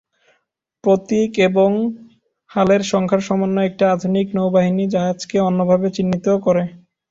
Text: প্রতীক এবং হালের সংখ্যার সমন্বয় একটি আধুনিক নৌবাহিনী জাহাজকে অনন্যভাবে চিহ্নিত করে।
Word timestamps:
প্রতীক 0.83 1.31
এবং 1.47 1.69
হালের 2.51 2.81
সংখ্যার 2.91 3.21
সমন্বয় 3.21 3.67
একটি 3.67 3.83
আধুনিক 3.87 4.27
নৌবাহিনী 4.35 4.85
জাহাজকে 4.93 5.35
অনন্যভাবে 5.39 5.87
চিহ্নিত 5.95 6.27
করে। 6.45 6.63